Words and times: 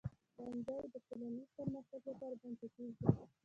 ښوونځی 0.33 0.77
د 0.93 0.95
ټولنیز 1.07 1.47
پرمختګ 1.57 2.01
لپاره 2.09 2.35
بنسټیز 2.41 2.91
دی. 2.99 3.07